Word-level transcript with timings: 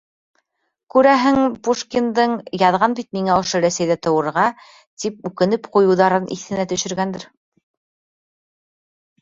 Күрәһең, 0.93 1.35
Пушкиндың, 1.67 2.33
яҙған 2.61 2.95
бит 2.99 3.09
миңә 3.17 3.35
ошо 3.43 3.61
Рәсәйҙә 3.67 3.99
тыуырға, 4.07 4.47
тип 5.05 5.31
үкенеп 5.31 5.71
ҡуйыуҙарын 5.77 6.29
иҫенә 6.37 6.69
төшөргәндер. 6.73 7.29